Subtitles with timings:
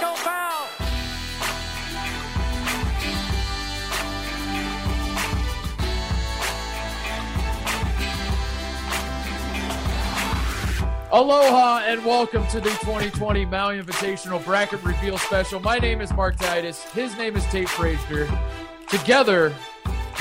[0.00, 0.68] Foul.
[11.12, 15.60] Aloha and welcome to the 2020 Maui Invitational Bracket Reveal Special.
[15.60, 16.84] My name is Mark Titus.
[16.90, 18.28] His name is Tate Frazier.
[18.90, 19.54] Together,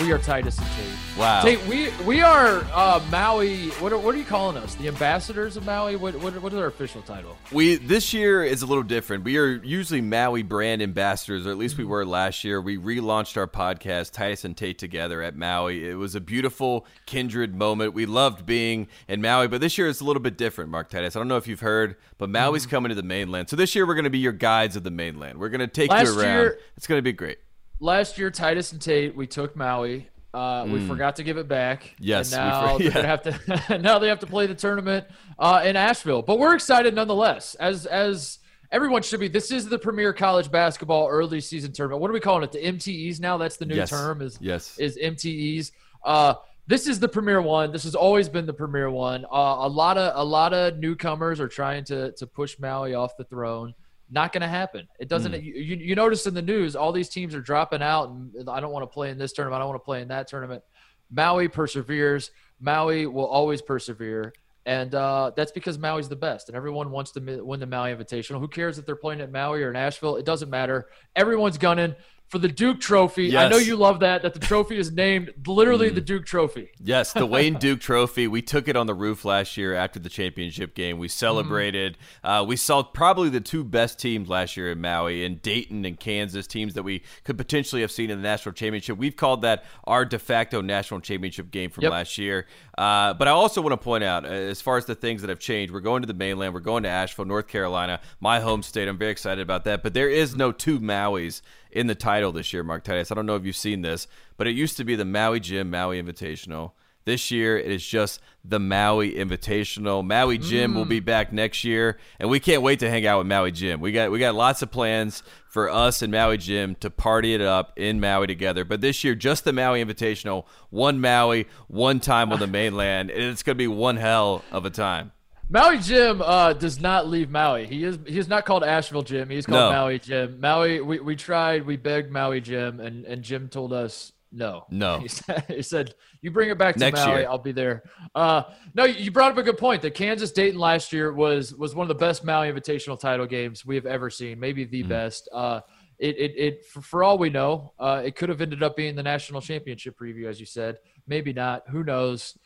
[0.01, 1.17] we are Titus and Tate.
[1.17, 1.41] Wow.
[1.41, 3.69] Tate, we we are uh, Maui.
[3.79, 4.75] What are, what are you calling us?
[4.75, 5.95] The ambassadors of Maui?
[5.95, 7.37] What, what what is our official title?
[7.53, 9.23] We this year is a little different.
[9.23, 12.59] We are usually Maui brand ambassadors, or at least we were last year.
[12.59, 15.87] We relaunched our podcast, Titus and Tate Together at Maui.
[15.89, 17.93] It was a beautiful kindred moment.
[17.93, 21.15] We loved being in Maui, but this year it's a little bit different, Mark Titus.
[21.15, 22.69] I don't know if you've heard, but Maui's Mm-hmm.
[22.71, 23.49] coming to the mainland.
[23.49, 25.37] So this year we're going to be your guides of the mainland.
[25.39, 26.37] We're going to take Last you around.
[26.41, 27.37] year- it's going to be great.
[27.79, 30.07] Last year, Titus and Tate, we took Maui.
[30.33, 31.83] Uh, We forgot to give it back.
[31.83, 31.91] Mm.
[31.99, 33.77] Yes, and now for- they're have to.
[33.81, 35.05] now they have to play the tournament
[35.39, 37.55] uh, in Asheville, but we're excited nonetheless.
[37.55, 38.39] As as
[38.71, 39.27] everyone should be.
[39.29, 42.01] This is the premier college basketball early season tournament.
[42.01, 42.51] What are we calling it?
[42.51, 43.37] The MTEs now.
[43.37, 43.89] That's the new Yes.
[43.89, 44.21] term.
[44.21, 44.77] Is Yes.
[44.77, 45.71] is MTEs.
[46.03, 46.33] Uh,
[46.67, 47.71] this is the premier one.
[47.71, 49.23] This has always been the premier one.
[49.25, 53.15] Uh, a lot of a lot of newcomers are trying to to push Maui off
[53.17, 53.73] the throne.
[54.09, 54.87] Not going to happen.
[54.99, 55.33] It doesn't.
[55.43, 58.59] You, you you notice in the news, all these teams are dropping out, and I
[58.59, 59.55] don't want to play in this tournament.
[59.55, 60.63] I don't want to play in that tournament.
[61.11, 62.29] Maui perseveres.
[62.59, 64.33] Maui will always persevere.
[64.67, 68.39] And uh, that's because Maui's the best, and everyone wants to win the Maui Invitational.
[68.39, 70.15] Who cares if they're playing at Maui or Nashville?
[70.15, 70.87] It doesn't matter.
[71.15, 71.93] Everyone's gunning
[72.27, 73.37] for the Duke Trophy.
[73.37, 74.21] I know you love that.
[74.23, 76.71] That the trophy is named literally the Duke Trophy.
[76.83, 78.27] Yes, the Wayne Duke Trophy.
[78.27, 80.97] We took it on the roof last year after the championship game.
[80.97, 81.97] We celebrated.
[82.23, 85.99] Uh, we saw probably the two best teams last year in Maui, in Dayton and
[85.99, 88.97] Kansas, teams that we could potentially have seen in the national championship.
[88.97, 91.91] We've called that our de facto national championship game from Yep.
[91.91, 92.47] last year.
[92.77, 95.29] Uh, but I also want to point out, uh, as far as the things that
[95.29, 96.53] have changed, we're going to the mainland.
[96.53, 98.87] We're going to Asheville, North Carolina, my home state.
[98.87, 99.81] I'm very excited about that.
[99.81, 103.11] But there is no two Mauis in the title this year, Mark Titus.
[103.11, 104.07] I don't know if you've seen this,
[104.37, 106.71] but it used to be the Maui Jim Maui Invitational.
[107.05, 110.03] This year, it is just the Maui Invitational.
[110.03, 113.27] Maui Jim will be back next year, and we can't wait to hang out with
[113.27, 113.79] Maui Jim.
[113.79, 117.41] We got we got lots of plans for us and Maui Jim to party it
[117.41, 118.65] up in Maui together.
[118.65, 123.21] But this year, just the Maui Invitational, one Maui, one time on the mainland, and
[123.23, 125.11] it's going to be one hell of a time.
[125.47, 127.67] Maui Jim uh, does not leave Maui.
[127.67, 129.29] He is he is not called Asheville Jim.
[129.29, 129.79] He's called No.
[129.79, 130.39] Maui Jim.
[130.41, 130.81] Maui.
[130.81, 131.67] We, we tried.
[131.67, 134.65] We begged Maui Jim, and and Jim told us no.
[134.69, 134.99] No.
[135.01, 137.29] He said, he said you bring it back to Next Maui, year.
[137.29, 137.83] I'll be there.
[138.15, 138.43] Uh,
[138.73, 139.81] no, you brought up a good point.
[139.83, 143.63] The Kansas Dayton last year was was one of the best Maui Invitational title games
[143.65, 144.71] we have ever seen, maybe Mm.
[144.71, 145.29] the best.
[145.31, 145.61] Uh,
[145.99, 148.95] it, it, it for, for all we know, uh, it could have ended up being
[148.95, 150.79] the national championship preview, as you said.
[151.07, 151.63] Maybe not.
[151.69, 152.37] Who knows?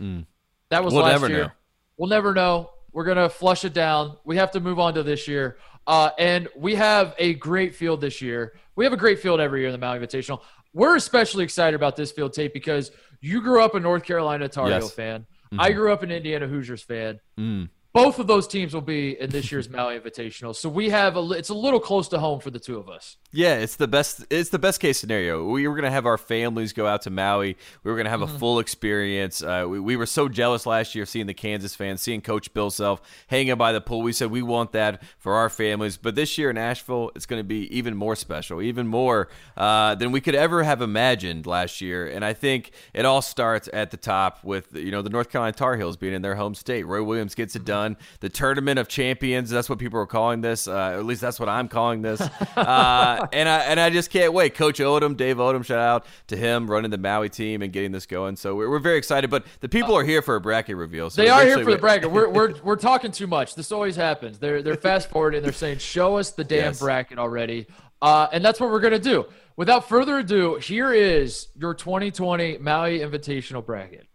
[0.69, 0.97] That was Mm.
[0.97, 1.43] We'll last year.
[1.43, 1.51] know.
[1.97, 2.71] We'll never know.
[2.91, 4.17] We're gonna flush it down.
[4.25, 5.57] We have to move on to this year,
[5.87, 8.53] uh, and we have a great field this year.
[8.75, 10.41] We have a great field every year in the Maui Invitational.
[10.73, 12.91] We're especially excited about this field Tate because
[13.21, 14.91] you grew up a North Carolina Tar Heel Yes.
[14.93, 15.25] fan.
[15.57, 17.19] I grew up an Indiana Hoosiers fan.
[17.39, 17.69] Mm.
[17.91, 21.31] Both of those teams will be in this year's Maui Invitational, so we have a.
[21.31, 23.17] It's a little close to home for the two of us.
[23.31, 24.23] Yeah, it's the best.
[24.29, 25.43] It's the best case scenario.
[25.47, 27.57] We were gonna have our families go out to Maui.
[27.83, 29.41] We were gonna have a full experience.
[29.41, 32.69] Uh, we, we were so jealous last year seeing the Kansas fans, seeing Coach Bill
[32.69, 34.01] Self hanging by the pool.
[34.01, 35.97] We said we want that for our families.
[35.97, 40.11] But this year in Asheville, it's gonna be even more special, even more uh, than
[40.11, 42.07] we could ever have imagined last year.
[42.07, 45.53] And I think it all starts at the top with you know the North Carolina
[45.53, 46.85] Tar Heels being in their home state.
[46.85, 47.88] Roy Williams gets it done.
[48.19, 49.49] The tournament of champions.
[49.49, 50.67] That's what people are calling this.
[50.67, 52.21] Uh, at least that's what I'm calling this.
[52.55, 54.53] Uh, and I and I just can't wait.
[54.53, 58.05] Coach Odom, Dave Odom, shout out to him running the Maui team and getting this
[58.05, 58.35] going.
[58.35, 59.29] So we're, we're very excited.
[59.29, 61.09] But the people are here for a bracket reveal.
[61.09, 62.11] So They are here for the bracket.
[62.11, 63.55] We're, we're, we're talking too much.
[63.55, 64.39] This always happens.
[64.39, 65.41] They're they're fast forwarding.
[65.41, 66.79] They're saying, "Show us the damn Yes.
[66.79, 67.67] bracket already,"
[68.01, 69.25] uh, and that's what we're gonna do.
[69.55, 74.07] Without further ado, here is your 2020 Maui Invitational bracket.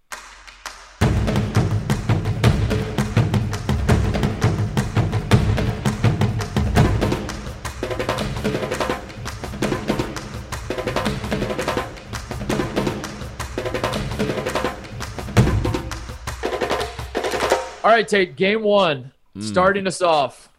[17.94, 18.37] Right, Tate.
[18.37, 20.50] Game one, starting us off.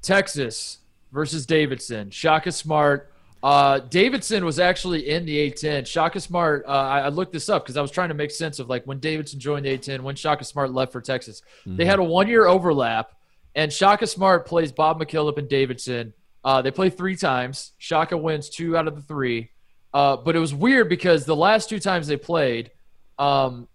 [0.00, 0.78] Texas
[1.12, 2.10] versus Davidson.
[2.10, 3.12] Shaka Smart.
[3.42, 5.86] Uh, Davidson was actually in the A10.
[5.86, 6.64] Shaka Smart.
[6.66, 8.84] Uh, I, I looked this up because I was trying to make sense of like
[8.84, 11.42] when Davidson joined the A10, when Shaka Smart left for Texas.
[11.66, 13.12] They had a one-year overlap,
[13.54, 16.12] and Shaka Smart plays Bob McKillop and Davidson.
[16.44, 17.72] Uh, they play three times.
[17.78, 19.50] Shaka wins two out of the three.
[19.92, 22.70] Uh, but it was weird because the last two times they played,
[23.18, 23.68] um,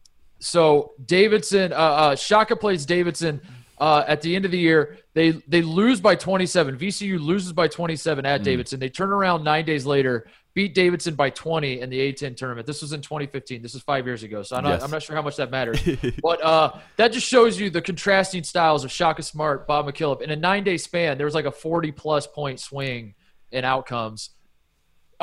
[0.44, 3.42] so Davidson, uh, uh, Shaka plays Davidson
[3.80, 6.78] Uh, at the end of the year, they they lose by 27.
[6.78, 8.80] VCU loses by 27 at Davidson.
[8.80, 12.68] They turn around nine days later, beat Davidson by 20 in the A10 tournament.
[12.68, 13.62] This was in 2015.
[13.62, 14.84] This is five years ago, so I'm not, Yes.
[14.84, 15.82] I'm not sure how much that matters.
[16.24, 20.22] but uh, that just shows you the contrasting styles of Shaka Smart, Bob McKillop.
[20.22, 23.16] In a nine day span, there was like a 40 plus point swing
[23.52, 24.30] in outcomes.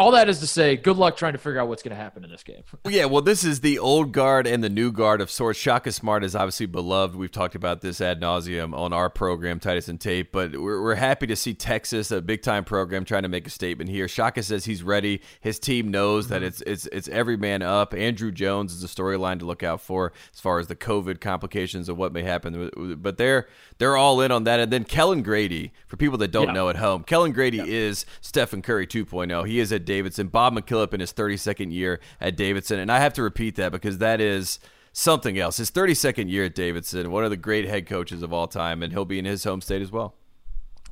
[0.00, 2.25] All that is to say, good luck trying to figure out what's going to happen
[2.25, 2.62] in this game.
[2.88, 5.58] Yeah, well, this is the old guard and the new guard of sorts.
[5.58, 7.14] Shaka Smart is obviously beloved.
[7.14, 10.94] We've talked about this ad nauseum on our program, Titus and Tate, but we're, we're
[10.97, 14.08] happy to see Texas, a big time program, trying to make a statement here.
[14.08, 15.20] Shaka says he's ready.
[15.41, 16.47] His team knows that mm-hmm.
[16.47, 17.94] it's it's it's every man up.
[17.94, 21.88] Andrew Jones is a storyline to look out for as far as the COVID complications
[21.88, 23.47] of what may happen, but they're
[23.79, 24.58] they're all in on that.
[24.58, 26.55] And then Kellan Grady, for people that don't Yeah.
[26.55, 29.47] know at home, Kellan Grady is Stephen Curry 2.0.
[29.47, 30.28] He is at Davidson.
[30.28, 32.78] Bob McKillop in his 32nd year at Davidson.
[32.78, 34.60] And I have to repeat that because that is
[34.92, 35.56] something else.
[35.56, 38.92] His 32nd year at Davidson, one of the great head coaches of all time, and
[38.92, 40.14] he'll be in his home state as well.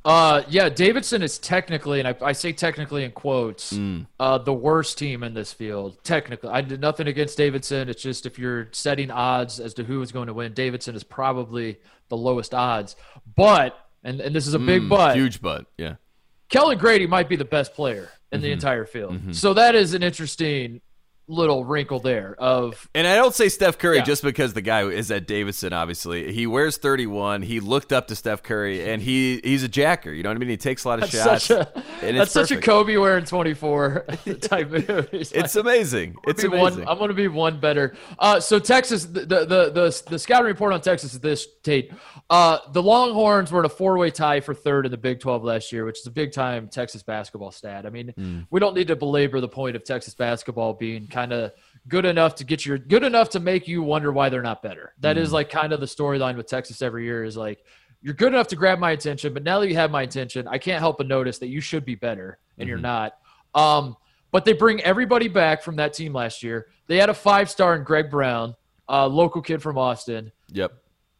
[0.05, 4.07] Uh, yeah, Davidson is technically, and I, I say technically in quotes, Mm.
[4.19, 5.97] uh, the worst team in this field.
[6.03, 7.89] Technically, I did nothing against Davidson.
[7.89, 11.03] It's just if you're setting odds as to who is going to win, Davidson is
[11.03, 12.95] probably the lowest odds.
[13.35, 15.95] But, and, and this is a big but, Mm, Huge but, Yeah.
[16.49, 18.43] Kellan Grady might be the best player in Mm-hmm.
[18.45, 19.35] the entire field.
[19.35, 20.81] So that is an interesting
[21.29, 24.03] little wrinkle there of And I don't say Steph Curry Yeah.
[24.03, 25.71] just because the guy is at Davidson.
[25.73, 27.43] Obviously, he wears 31.
[27.43, 30.11] He looked up to Steph Curry, and he he's a jacker.
[30.11, 30.49] You know what I mean?
[30.49, 31.45] He takes a lot of shots.
[31.45, 31.71] such a
[32.01, 32.59] that's it's such a.
[32.59, 34.05] Kobe wearing 24
[34.41, 35.09] type move.
[35.11, 36.15] He's like- It's amazing.
[36.25, 36.79] It's amazing.
[36.79, 37.95] One, I'm going to be one better.
[38.17, 41.91] Uh, so Texas, the, the the the the scouting report on Texas is this: Tate,
[42.29, 45.71] uh, the Longhorns were in a four-way tie for third in the Big 12 last
[45.71, 47.85] year, which is a big-time Texas basketball stat.
[47.85, 48.39] I mean, Hmm.
[48.49, 51.51] we don't need to belabor the point of Texas basketball being kind of
[51.87, 54.93] good enough to get your good enough to make you wonder why they're not better.
[54.99, 55.23] That Hmm.
[55.23, 57.63] is like kind of the storyline with Texas every year is like.
[58.01, 60.57] You're good enough to grab my attention, but now that you have my attention, I
[60.57, 63.17] can't help but notice that you should be better, and you're not.
[63.53, 63.97] Um,
[64.31, 66.67] but they bring everybody back from that team last year.
[66.87, 68.55] They had a five star in Greg Brown,
[68.87, 70.31] a local kid from Austin.
[70.47, 70.71] yep.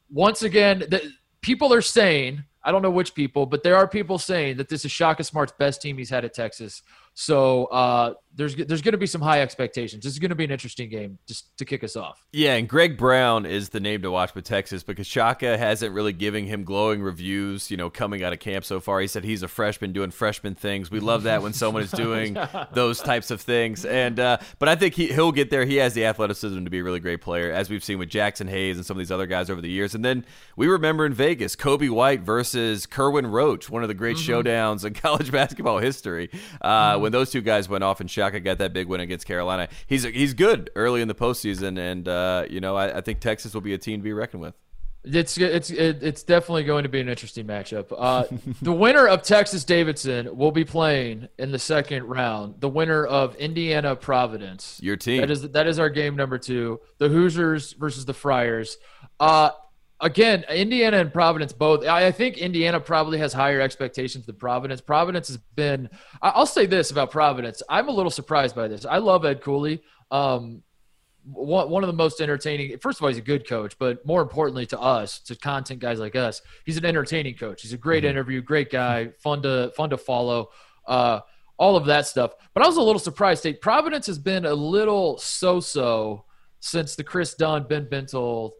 [0.10, 1.12] Once again, the,
[1.42, 4.86] people are saying, I don't know which people, but there are people saying that this
[4.86, 6.82] is Shaka Smart's best team he's had at Texas.
[7.14, 10.04] So uh, there's there's going to be some high expectations.
[10.04, 12.24] This is going to be an interesting game just to kick us off.
[12.32, 16.14] Yeah, and Greg Brown is the name to watch with Texas because Shaka hasn't really
[16.14, 19.00] giving him glowing reviews, you know, coming out of camp so far.
[19.02, 20.92] He said he's a freshman doing freshman things.
[20.92, 22.38] We love that when someone is doing
[22.74, 23.84] those types of things.
[23.84, 25.66] And uh, but I think he, he'll get there.
[25.66, 28.48] He has the athleticism to be a really great player, as we've seen with Jaxson
[28.48, 29.96] Hayes and some of these other guys over the years.
[29.96, 34.18] And then we remember in Vegas, Coby White versus Kerwin Roach, one of the great
[34.18, 36.30] showdowns in college basketball history.
[36.62, 39.70] Uh, When those two guys went off and Shaka got that big win against Carolina,
[39.88, 43.54] he's he's good early in the postseason, and uh, you know I, I think Texas
[43.54, 44.56] will be a team to be reckoned with.
[45.06, 47.94] It's it's it's definitely going to be an interesting matchup.
[47.98, 48.26] Uh,
[48.62, 52.60] the winner of Texas Davidson will be playing in the second round.
[52.60, 54.78] The winner of Indiana Providence.
[54.84, 55.22] Your team.
[55.22, 56.82] That is that is our game number two.
[56.98, 58.78] The Hoosiers versus the Friars.
[59.18, 59.52] Uh,
[60.02, 61.86] again, Indiana and Providence both.
[61.86, 64.82] I, I think Indiana probably has higher expectations than Providence.
[64.82, 65.90] Providence has been.
[66.22, 67.62] I'll say this about Providence.
[67.70, 68.86] I'm a little surprised by this.
[68.86, 69.82] I love Ed Cooley.
[70.12, 70.64] Um,
[71.24, 72.78] one, one of the most entertaining.
[72.80, 76.00] First of all, he's a good coach, but more importantly to us, to content guys
[76.00, 77.62] like us, he's an entertaining coach.
[77.62, 80.50] He's a great interview, great guy, fun to fun to follow.
[80.88, 81.20] Uh,
[81.58, 82.32] all of that stuff.
[82.54, 83.42] But I was a little surprised.
[83.42, 86.24] State Providence has been a little so-so
[86.62, 88.52] since the Kris Dunn, Ben Bentil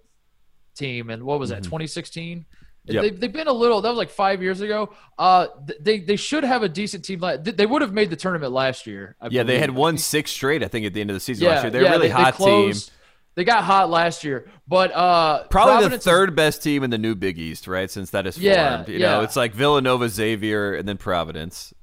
[0.80, 2.46] team, and what was that, 2016?
[2.86, 3.02] Yep.
[3.04, 3.82] They, they've been a little.
[3.82, 4.94] That was like five years ago.
[5.20, 5.48] Uh,
[5.80, 7.22] they they should have a decent team.
[7.44, 9.16] They would have made the tournament last year.
[9.22, 11.48] I Yeah, they had won six straight, I think, at the end of the season
[11.48, 11.70] last year.
[11.72, 12.96] They're a really they- they hot closed- team.
[13.36, 16.90] They got hot last year, but uh, Probably Providence the is- third best team in
[16.90, 17.90] the new Big East, right?
[17.90, 18.46] Since that is formed.
[18.46, 21.74] Yeah, you know, it's like Villanova, Xavier, and then Providence.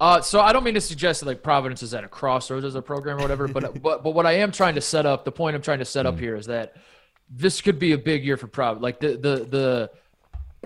[0.00, 2.74] Uh, so I don't mean to suggest that like Providence is at a crossroads as
[2.74, 5.32] a program or whatever, but but but what I am trying to set up, the
[5.32, 6.08] point I'm trying to set Mm.
[6.10, 6.74] up here is that
[7.34, 8.82] this could be a big year for Providence.
[8.82, 9.90] Like the the the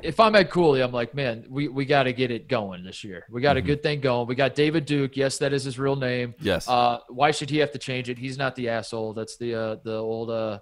[0.02, 3.02] if I'm Ed Cooley, I'm like, man, we, we got to get it going this
[3.02, 3.24] year.
[3.30, 4.26] We got a good thing going.
[4.26, 5.16] We got David Duke.
[5.16, 6.34] Yes, that is his real name.
[6.38, 6.68] Yes.
[6.68, 8.18] Uh, why should he have to change it?
[8.18, 9.14] He's not the asshole.
[9.14, 10.58] That's the uh, the old uh,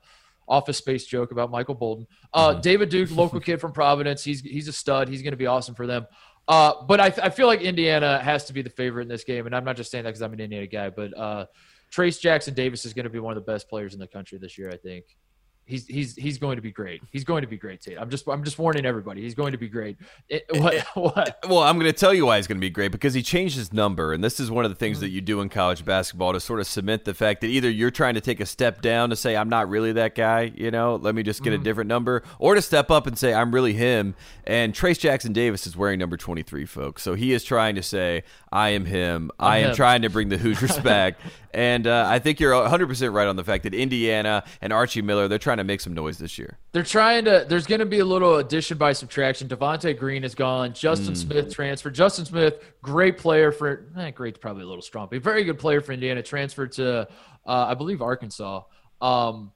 [0.46, 2.06] office space joke about Michael Bolton.
[2.32, 4.22] Uh, David Duke, local kid from Providence.
[4.22, 5.08] He's he's a stud.
[5.08, 6.06] He's going to be awesome for them.
[6.46, 9.46] Uh, but I, I feel like Indiana has to be the favorite in this game,
[9.46, 11.46] and I'm not just saying that because I'm an Indiana guy, but uh,
[11.90, 14.38] Trayce Jackson Davis is going to be one of the best players in the country
[14.38, 14.70] this year.
[14.70, 15.06] I think.
[15.66, 17.02] He's he's he's going to be great.
[17.10, 17.98] He's going to be great, Tate.
[17.98, 19.22] I'm just I'm just warning everybody.
[19.22, 19.96] He's going to be great.
[20.28, 21.38] It, what what?
[21.48, 23.56] Well, I'm going to tell you why he's going to be great because he changed
[23.56, 25.06] his number, and this is one of the things mm-hmm.
[25.06, 27.90] that you do in college basketball to sort of cement the fact that either you're
[27.90, 30.96] trying to take a step down to say I'm not really that guy, you know,
[30.96, 31.62] let me just get mm-hmm.
[31.62, 34.14] a different number, or to step up and say I'm really him.
[34.46, 37.02] And Trayce Jackson Davis is wearing number 23, folks.
[37.02, 39.30] So he is trying to say I am him.
[39.38, 39.76] I'm I am him.
[39.76, 41.18] trying to bring the Hoosiers back.
[41.54, 45.28] And uh, I think you're 100% right on the fact that Indiana and Archie Miller,
[45.28, 46.58] they're trying to make some noise this year.
[46.72, 49.48] They're trying to, there's going to be a little addition by subtraction.
[49.48, 50.72] Devonte Green is gone.
[50.72, 51.16] Justin mm.
[51.16, 51.94] Smith transferred.
[51.94, 55.80] Justin Smith, great player for, eh, great's probably a little strong, but very good player
[55.80, 57.06] for Indiana, transferred to, uh,
[57.46, 58.62] I believe, Arkansas.
[59.00, 59.52] Um,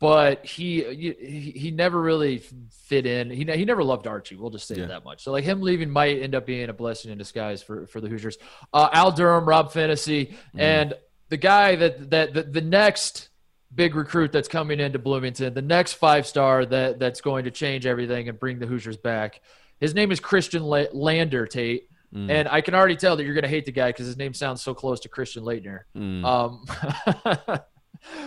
[0.00, 3.30] but he, he he never really fit in.
[3.30, 4.36] He he never loved Archie.
[4.36, 4.86] We'll just say yeah.
[4.86, 5.22] that much.
[5.22, 8.08] So like him leaving might end up being a blessing in disguise for for the
[8.08, 8.36] Hoosiers.
[8.72, 10.36] Uh, Al Durham, Rob Phinisee, mm.
[10.56, 10.94] and
[11.30, 13.30] the guy that that the, the next
[13.74, 17.86] big recruit that's coming into Bloomington, the next five star that that's going to change
[17.86, 19.40] everything and bring the Hoosiers back.
[19.80, 21.88] His name is Khristian Lander Tate.
[22.14, 22.30] Mm.
[22.30, 24.34] And I can already tell that you're going to hate the guy because his name
[24.34, 25.80] sounds so close to Christian Laettner.
[25.96, 26.24] Mm.
[26.24, 27.58] Um,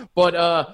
[0.14, 0.72] but uh,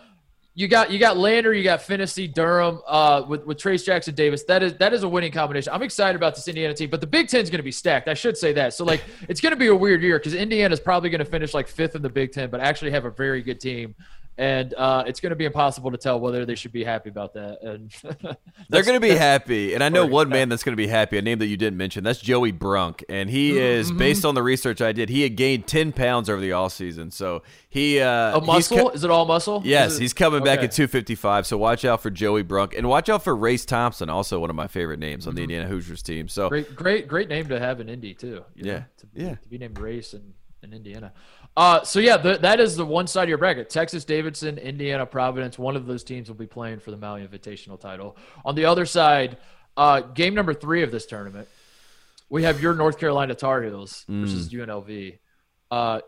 [0.56, 4.42] you got you got Lander, you got Phinisee, Durham, uh, with with Trayce Jackson Davis.
[4.44, 5.72] That is that is a winning combination.
[5.72, 8.08] I'm excited about this Indiana team, but the Big Ten is going to be stacked.
[8.08, 8.74] I should say that.
[8.74, 11.24] So like, it's going to be a weird year because Indiana is probably going to
[11.24, 13.94] finish like fifth in the Big Ten, but actually have a very good team
[14.36, 17.34] and uh, it's going to be impossible to tell whether they should be happy about
[17.34, 17.62] that.
[17.62, 17.94] And
[18.68, 21.18] they're going to be happy, and I know one man that's going to be happy.
[21.18, 22.02] A name that you didn't mention.
[22.02, 23.58] That's Joey Brunk, and he mm-hmm.
[23.58, 25.08] is based on the research I did.
[25.08, 28.76] He had gained ten pounds over the all season, so he uh, a muscle.
[28.76, 29.62] Co- is it all muscle?
[29.64, 30.56] Yes, he's coming okay.
[30.56, 31.46] back at two fifty five.
[31.46, 34.56] So watch out for Joey Brunk, and watch out for Race Thompson, also one of
[34.56, 35.36] my favorite names on mm-hmm.
[35.36, 36.26] the Indiana Hoosiers team.
[36.28, 38.44] So great, great, great name to have in Indy too.
[38.56, 41.12] yeah, know, to be, yeah, to be named Race in, in Indiana.
[41.56, 43.70] Uh, so yeah, the, that is the one side of your bracket.
[43.70, 45.58] Texas, Davidson, Indiana, Providence.
[45.58, 48.16] One of those teams will be playing for the Maui Invitational title.
[48.44, 49.36] On the other side,
[49.76, 51.48] uh, game number three of this tournament,
[52.28, 54.22] we have your North Carolina Tar Heels mm.
[54.22, 55.18] versus UNLV.
[55.70, 56.00] Uh,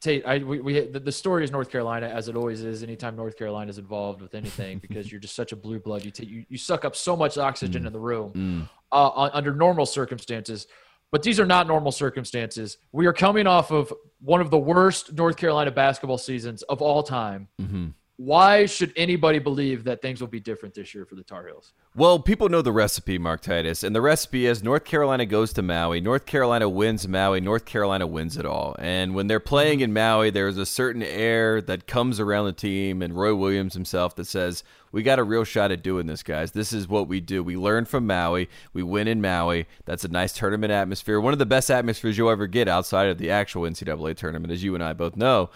[0.00, 2.82] Tate, I, we, we the, the, story is North Carolina as it always is.
[2.82, 6.10] Anytime North Carolina is involved with anything, because you're just such a blue blood, you
[6.10, 7.86] take you, you suck up so much oxygen mm.
[7.86, 8.32] in the room.
[8.32, 8.68] Mm.
[8.92, 10.66] Uh, under normal circumstances,
[11.12, 12.78] but these are not normal circumstances.
[12.92, 17.02] We are coming off of one of the worst North Carolina basketball seasons of all
[17.02, 17.48] time.
[17.60, 17.88] Mm-hmm.
[18.22, 21.72] Why should anybody believe that things will be different this year for the Tar Heels?
[21.96, 25.62] Well, people know the recipe, Mark Titus, and the recipe is North Carolina goes to
[25.62, 28.76] Maui, North Carolina wins Maui, North Carolina wins it all.
[28.78, 33.00] And when they're playing in Maui, there's a certain air that comes around the team,
[33.00, 36.52] and Roy Williams himself that says, we got a real shot at doing this, guys.
[36.52, 37.42] This is what we do.
[37.42, 38.50] We learn from Maui.
[38.74, 39.66] We win in Maui.
[39.86, 41.22] That's a nice tournament atmosphere.
[41.22, 44.62] One of the best atmospheres you'll ever get outside of the actual NCAA tournament, as
[44.62, 45.48] you and I both know.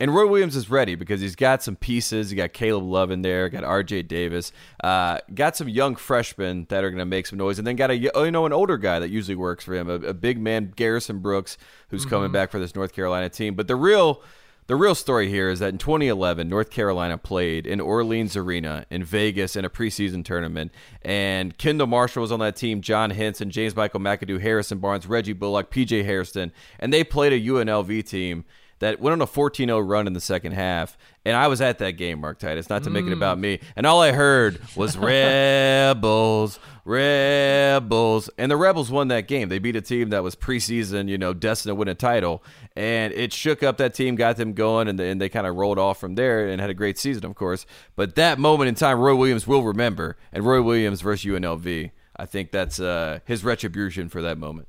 [0.00, 2.32] And Roy Williams is ready because he's got some pieces.
[2.32, 4.02] You got Caleb Love in there, got R.J.
[4.02, 4.50] Davis,
[4.82, 7.90] uh, got some young freshmen that are going to make some noise, and then got
[7.90, 10.72] a you know an older guy that usually works for him, a, a big man,
[10.74, 11.56] Garrison Brooks,
[11.88, 12.10] who's mm-hmm.
[12.10, 13.54] coming back for this North Carolina team.
[13.54, 14.20] But the real
[14.66, 19.04] the real story here is that in 2011, North Carolina played in Orleans Arena in
[19.04, 20.72] Vegas in a preseason tournament,
[21.02, 25.34] and Kendall Marshall was on that team, John Henson, James Michael McAdoo, Harrison Barnes, Reggie
[25.34, 28.44] Bullock, PJ Hairston, and they played a UNLV team
[28.78, 31.92] that went on a 14-0 run in the second half and i was at that
[31.92, 33.60] game mark titus not to make it about me.
[33.76, 38.28] And all i heard was rebels rebels.
[38.36, 39.48] And the rebels won that game.
[39.48, 42.42] They beat a team that was preseason you know destined to win a title.
[42.76, 45.78] And it shook up that team got them going and, and they kind of rolled
[45.78, 47.66] off from there and had a great season of course.
[47.96, 50.16] But that moment in time roy williams will remember.
[50.32, 54.68] And roy williams versus unlv i think that's uh, his retribution for that moment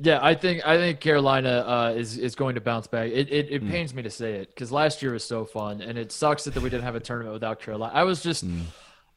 [0.00, 3.10] yeah, I think I think Carolina uh, is is going to bounce back.
[3.10, 3.70] It it, it mm.
[3.70, 6.54] pains me to say it because last year was so fun, and it sucks that
[6.56, 7.92] we didn't have a tournament without Carolina.
[7.94, 8.62] I was just, mm.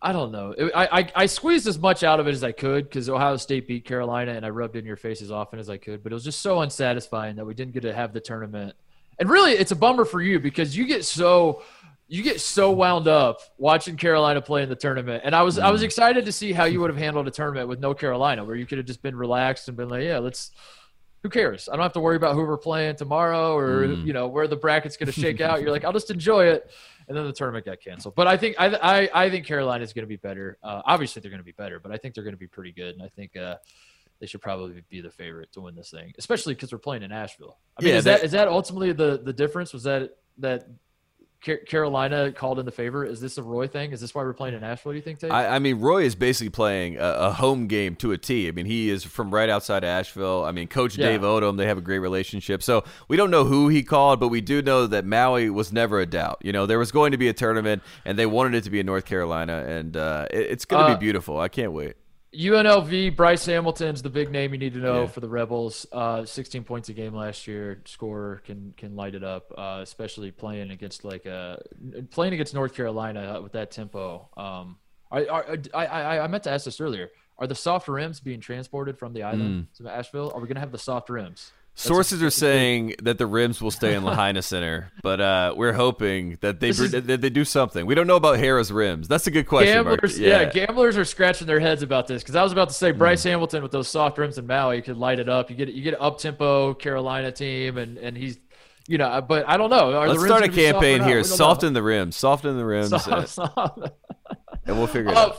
[0.01, 0.55] I don't know.
[0.75, 3.67] I, I I squeezed as much out of it as I could because Ohio State
[3.67, 6.03] beat Carolina, and I rubbed in your face as often as I could.
[6.03, 8.75] But it was just so unsatisfying that we didn't get to have the tournament.
[9.19, 11.63] And really, it's a bummer for you because you get so
[12.11, 15.21] you get so wound up watching Carolina play in the tournament.
[15.23, 15.57] And I was.
[15.57, 15.85] I was mm.
[15.85, 18.65] excited to see how you would have handled a tournament with no Carolina, where you
[18.65, 20.51] could have just been relaxed and been like, yeah, let's
[21.23, 21.69] who cares?
[21.71, 24.05] I don't have to worry about who we're playing tomorrow or mm.
[24.05, 25.61] you know where the bracket's going to shake out.
[25.61, 26.69] You're like, I'll just enjoy it.
[27.07, 28.15] And then the tournament got canceled.
[28.15, 30.57] But I think I I, I think Carolina is going to be better.
[30.61, 32.73] Uh, obviously, they're going to be better, but I think they're going to be pretty
[32.73, 32.93] good.
[32.93, 33.55] And I think uh,
[34.19, 37.13] they should probably be the favorite to win this thing, especially because we're playing in
[37.13, 37.57] Asheville.
[37.79, 39.71] I mean, yeah, is that is that ultimately the the difference?
[39.71, 40.67] Was that that
[41.41, 43.03] Carolina called in the favor?
[43.03, 43.91] Is this a Roy thing?
[43.91, 44.91] Is this why we're playing in Asheville?
[44.91, 45.19] Do you think?
[45.19, 45.31] Tate?
[45.31, 48.47] I, I mean, Roy is basically playing a, a, home game to a T.
[48.47, 50.43] I mean, he is from right outside Asheville.
[50.43, 51.07] I mean, Coach yeah.
[51.07, 52.61] Dave Odom, they have a great relationship.
[52.61, 55.99] So we don't know who he called, but we do know that Maui was never
[55.99, 56.39] a doubt.
[56.43, 58.79] You know, there was going to be a tournament, and they wanted it to be
[58.79, 61.39] in North Carolina, and uh, it, it's going to uh, be beautiful.
[61.39, 61.95] I can't wait.
[62.33, 65.07] UNLV, Bryce Hamilton's the big name you need to know yeah.
[65.07, 65.85] for the Rebels.
[65.91, 67.81] Uh, 16 points a game last year.
[67.85, 71.57] Scorer can can light it up, uh, especially playing against like uh,
[72.09, 74.29] playing against North Carolina with that tempo.
[74.37, 74.77] Um,
[75.11, 77.09] I, I, I, I meant to ask this earlier.
[77.37, 79.83] Are the soft rims being transported from the island mm.
[79.83, 80.31] to Asheville?
[80.33, 81.51] Are we going to have the soft rims?
[81.81, 86.37] Sources are saying that the rims will stay in Lahaina Center, but uh, we're hoping
[86.41, 87.85] that they is, that they do something.
[87.85, 89.07] We don't know about Harrah's rims.
[89.07, 89.83] That's a good question.
[89.83, 90.41] Gamblers, yeah.
[90.41, 90.49] yeah.
[90.51, 93.31] gamblers are scratching their heads about this because I was about to say Bryce mm.
[93.31, 95.49] Hamilton with those soft rims in Maui could light it up.
[95.49, 98.37] You get you get up tempo Carolina team, and and he's
[98.87, 99.93] you know, but I don't know.
[99.93, 101.23] Are Let's start a campaign here.
[101.23, 101.79] Soften know.
[101.79, 102.15] the rims.
[102.15, 102.89] Soften the rims.
[102.89, 103.79] Soft, and, soft.
[104.65, 105.37] and we'll figure it uh, out.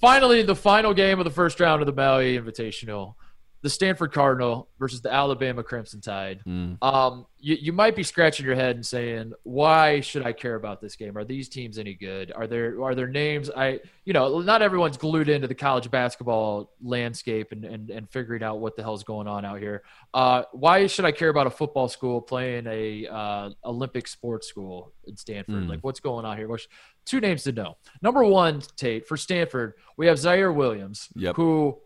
[0.00, 3.14] Finally, the final game of the first round of the Maui Invitational
[3.62, 6.42] the Stanford Cardinal versus the Alabama Crimson Tide.
[6.46, 6.82] Mm.
[6.82, 10.80] Um, you, you might be scratching your head and saying, "Why should I care about
[10.80, 11.16] this game?
[11.16, 12.32] Are these teams any good?
[12.32, 13.50] Are there are there names?
[13.56, 18.42] I you know, not everyone's glued into the college basketball landscape and and, and figuring
[18.42, 19.82] out what the hell's going on out here.
[20.12, 24.92] Uh, why should I care about a football school playing a uh, Olympic sports school
[25.04, 25.64] in Stanford?
[25.64, 25.68] Mm.
[25.68, 26.48] Like, what's going on here?
[26.48, 26.68] Which,
[27.04, 27.76] two names to know.
[28.02, 31.36] Number one, Tate for Stanford, we have Ziaire Williams, yep.
[31.36, 31.78] who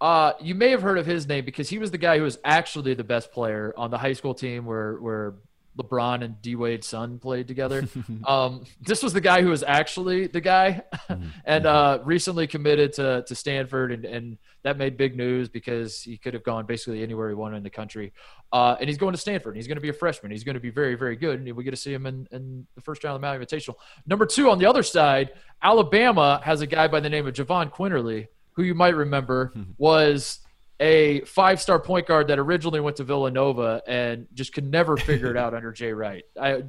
[0.00, 2.38] uh, you may have heard of his name because he was the guy who was
[2.44, 5.34] actually the best player on the high school team where where
[5.78, 7.86] LeBron and D Wade's son played together.
[8.26, 11.28] um, this was the guy who was actually the guy, mm-hmm.
[11.44, 16.16] and uh, recently committed to to Stanford, and, and that made big news because he
[16.16, 18.12] could have gone basically anywhere he wanted in the country.
[18.52, 19.54] Uh, and he's going to Stanford.
[19.54, 20.32] And he's going to be a freshman.
[20.32, 22.66] He's going to be very, very good, and we get to see him in, in
[22.74, 23.74] the first round of the Maui Invitational.
[24.06, 27.72] Number two, on the other side, Alabama has a guy by the name of Jahvon
[27.72, 30.40] Quinerly who you might remember was
[30.80, 35.30] a five star point guard that originally went to Villanova and just could never figure
[35.30, 36.24] it out under Jay Wright.
[36.40, 36.62] I,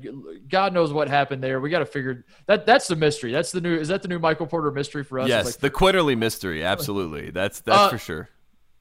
[0.50, 1.62] God knows what happened there.
[1.62, 2.66] We got to figure that.
[2.66, 3.32] That's the mystery.
[3.32, 3.76] That's the new.
[3.76, 5.30] Is that the new Michael Porter mystery for us?
[5.30, 6.64] Yes, like, the Quinerly mystery.
[6.64, 7.32] Absolutely.
[7.32, 8.30] That's that's uh, for sure.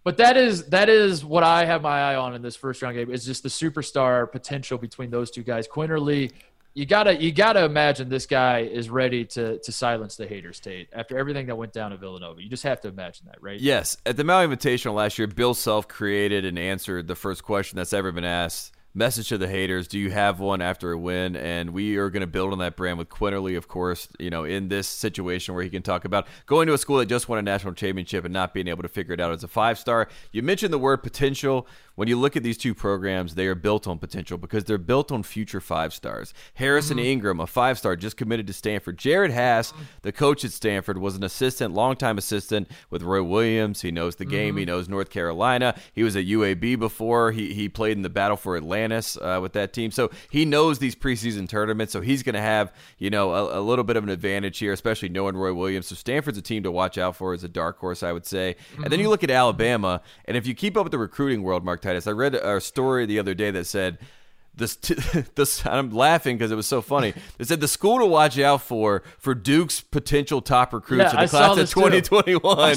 [0.03, 2.97] But that is that is what I have my eye on in this first round
[2.97, 3.11] game.
[3.11, 5.69] Is just the superstar potential between those two guys.
[5.69, 6.33] Quinerly
[6.75, 10.89] you gotta you gotta imagine this guy is ready to to silence the haters, Tate.
[10.93, 13.61] After everything that went down at Villanova, you just have to imagine that, right?
[13.61, 13.97] Yes.
[14.07, 17.93] At the Maui Invitational last year, Bill Self created and answered the first question that's
[17.93, 21.37] ever been asked message to the haters do you have one after a win?
[21.37, 24.45] And we are going to build on that brand with Quinerly of course you know
[24.45, 27.39] in this situation where he can talk about going to a school that just won
[27.39, 30.09] a national championship and not being able to figure it out as a five star
[30.33, 31.67] you mentioned the word potential.
[31.95, 35.13] When you look at these two programs they are built on potential because they're built
[35.13, 36.35] on future five stars.
[36.55, 37.07] Harrison mm-hmm.
[37.07, 38.99] ingram a five star just committed to stanford.
[38.99, 39.73] Jerod haase
[40.03, 43.83] the coach at stanford was an assistant longtime assistant with roy williams.
[43.83, 44.51] He knows the game.
[44.51, 44.59] Mm-hmm.
[44.59, 45.77] he knows north carolina.
[45.93, 47.31] He was at uab before.
[47.31, 49.91] He, he played in the battle for atlanta Atlantis uh, with that team.
[49.91, 51.93] So he knows these preseason tournaments.
[51.93, 54.73] So he's going to have, you know, a, a, little bit of an advantage here,
[54.73, 55.87] especially knowing Roy Williams.
[55.87, 58.57] So Stanford's a team to watch out for as a dark horse, I would say.
[58.73, 58.85] Mm-hmm.
[58.85, 59.11] And then you mm-hmm.
[59.11, 62.13] look at Alabama, and if you keep up with the recruiting world, Mark Titus, I
[62.13, 63.99] read a story the other day that said–
[64.55, 64.95] this, t-
[65.35, 67.15] this I'm laughing because it was so funny.
[67.39, 71.27] They said the school to watch out for for Duke's potential top recruits yeah, in
[71.27, 72.71] the class of 2021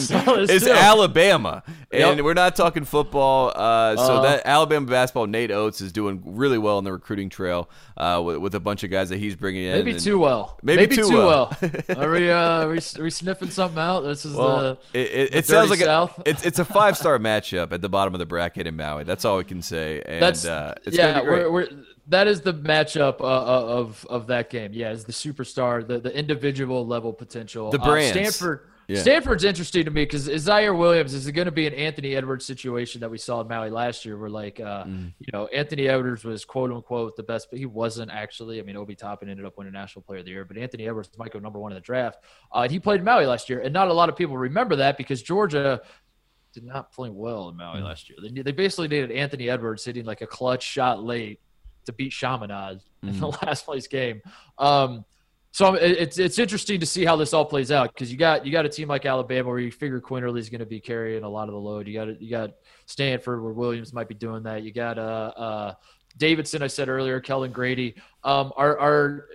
[0.49, 0.71] is too.
[0.71, 2.23] Alabama, and yep.
[2.23, 3.51] we're not talking football.
[3.55, 7.29] Uh, so uh, that Alabama basketball, Nate Oats is doing really well in the recruiting
[7.29, 9.73] trail uh, with, with, a bunch of guys that he's bringing in.
[9.73, 10.57] Maybe too well.
[10.63, 11.57] Maybe, maybe too, too, well.
[11.61, 11.97] well.
[11.97, 14.01] are we uh, are we, are we sniffing something out?
[14.01, 16.97] This is well, the it, it, the it sounds like a, it's it's a five
[16.97, 19.03] star matchup at the bottom of the bracket in Maui.
[19.03, 20.01] That's all we can say.
[20.05, 21.67] And That's, uh, it's yeah, we're, we're
[22.07, 24.71] that is the matchup uh, uh, of of that game.
[24.73, 27.71] Yeah, is the superstar, the the individual level potential.
[27.71, 28.17] The brand.
[28.17, 28.69] Uh, Stanford.
[28.89, 28.99] Yeah.
[28.99, 32.45] Stanford's interesting to me because Ziaire Williams is it going to be an Anthony Edwards
[32.45, 35.13] situation that we saw in Maui last year, where like uh, mm.
[35.19, 38.59] you know Anthony Edwards was quote unquote the best, but he wasn't actually.
[38.59, 41.09] I mean, Obi Toppin ended up winning National Player of the Year, but Anthony Edwards
[41.17, 42.25] might go number one in the draft.
[42.51, 44.97] Uh, he played in Maui last year, and not a lot of people remember that
[44.97, 45.81] because Georgia
[46.53, 47.85] did not play well in Maui mm.
[47.85, 48.17] last year.
[48.21, 51.39] They, they basically needed Anthony Edwards hitting like a clutch shot late
[51.85, 53.09] to beat Chaminade mm.
[53.09, 53.41] in the mm.
[53.45, 54.21] last place game.
[54.57, 55.05] Um,
[55.53, 58.51] so it's it's interesting to see how this all plays out because you got you
[58.51, 61.29] got a team like Alabama where you figure Quinerly is going to be carrying a
[61.29, 61.87] lot of the load.
[61.87, 62.55] You got you got
[62.87, 64.63] Stanford where Williams might be doing that.
[64.63, 65.73] You got uh, uh,
[66.17, 66.63] Davidson.
[66.63, 67.93] I said earlier, Kellan Grady.
[68.23, 69.27] Um, are are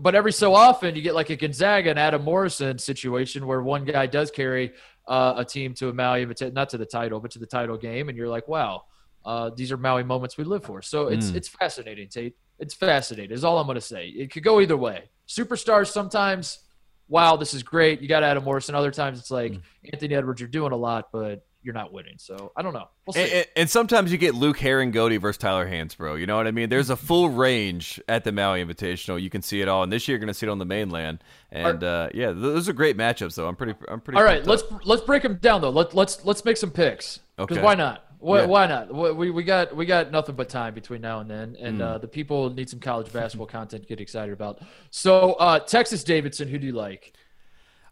[0.00, 3.84] but every so often you get like a Gonzaga and Adam Morrison situation where one
[3.84, 4.72] guy does carry
[5.06, 8.08] uh, a team to a Maui, not to the title, but to the title game,
[8.08, 8.84] and you're like, wow
[9.26, 10.80] uh, these are Maui moments we live for.
[10.80, 11.36] So it's Mm.
[11.36, 12.36] it's fascinating, Tate.
[12.58, 13.32] It's fascinating.
[13.36, 14.06] Is all I'm going to say.
[14.08, 15.10] It could go either way.
[15.28, 16.60] Superstars sometimes,
[17.08, 18.00] wow, this is great.
[18.00, 18.74] You got Adam Morrison.
[18.74, 19.54] Other times it's like
[19.92, 22.14] Anthony Edwards, you're doing a lot, but you're not winning.
[22.18, 22.88] So I don't know.
[23.04, 23.22] We'll see.
[23.22, 26.20] And, and, and sometimes you get Luke Harangody versus Tyler Hansbrough.
[26.20, 26.68] You know what I mean?
[26.68, 29.20] There's a full range at the Maui Invitational.
[29.20, 30.64] You can see it all, and this year you're going to see it on the
[30.64, 31.24] mainland.
[31.50, 33.48] And uh, yeah, those are great matchups, though.
[33.48, 34.16] I'm pretty, I'm pretty.
[34.16, 34.86] all right, let's up.
[34.86, 35.70] let's break them down though.
[35.70, 37.18] Let let's let's make some picks.
[37.36, 37.64] Because Okay.
[37.64, 38.05] why not?
[38.18, 38.46] Why, Yeah.
[38.46, 39.16] why not?
[39.16, 41.82] We, we got we got nothing but time between now and then, and Hmm.
[41.82, 44.60] uh, the people need some college basketball content to get excited about.
[44.90, 47.12] So uh, Texas Davidson, who do you like?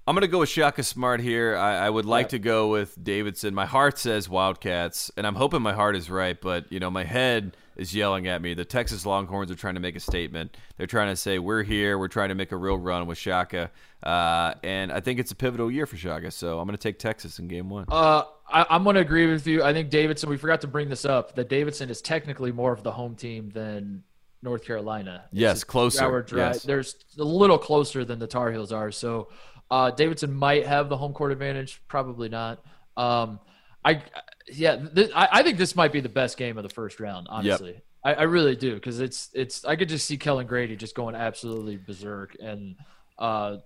[0.07, 1.57] I'm gonna go with Shaka Smart here.
[1.57, 2.31] I, I would like Yeah.
[2.31, 3.55] to go with Davidson.
[3.55, 6.39] My heart says Wildcats, and I'm hoping my heart is right.
[6.39, 8.53] But you know, my head is yelling at me.
[8.55, 10.57] The Texas Longhorns are trying to make a statement.
[10.77, 11.99] They're trying to say we're here.
[11.99, 13.71] We're trying to make a real run with Shaka,
[14.03, 16.31] uh, and I think it's a pivotal year for Shaka.
[16.31, 17.87] So I'm gonna take Texas in Game One.
[17.89, 19.63] Uh, I, I'm going to agree with you.
[19.63, 20.31] I think Davidson.
[20.31, 21.35] We forgot to bring this up.
[21.35, 24.05] That Davidson is technically more of the home team than
[24.43, 25.25] North Carolina.
[25.33, 26.63] It's Yes, closer, two-hour yes.
[26.63, 28.93] There's a little closer than the Tar Heels are.
[28.93, 29.29] So
[29.71, 31.83] uh, Davidson might have the home court advantage.
[31.89, 32.65] Probably not.
[32.97, 33.41] Um,
[33.85, 34.03] I
[34.47, 34.77] yeah.
[34.77, 37.27] Th- I, I think this might be the best game of the first round.
[37.29, 37.83] Honestly.
[38.05, 41.15] I, I really do because it's it's I could just see Kellan Grady just going
[41.15, 42.77] absolutely berserk and
[43.19, 43.57] uh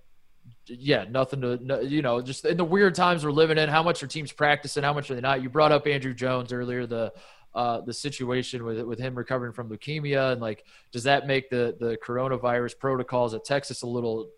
[0.66, 3.82] yeah, nothing to, no, you know, just in the weird times we're living in, how
[3.82, 5.42] much are teams practicing, how much are they not?
[5.42, 7.12] You brought up Andrew Jones earlier, the,
[7.54, 11.74] uh, the situation with with him recovering from leukemia and like, does that make the
[11.80, 14.28] the coronavirus protocols at Texas a little